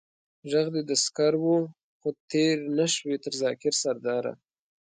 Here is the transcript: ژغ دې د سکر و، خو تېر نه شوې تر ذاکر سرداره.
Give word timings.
ژغ 0.49 0.65
دې 0.75 0.81
د 0.89 0.91
سکر 1.03 1.33
و، 1.43 1.47
خو 1.99 2.09
تېر 2.31 2.55
نه 2.77 2.85
شوې 2.95 3.17
تر 3.23 3.33
ذاکر 3.43 3.73
سرداره. 3.83 4.33